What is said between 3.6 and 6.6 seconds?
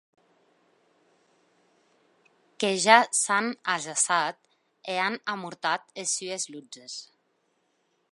ajaçat e an amortat es sues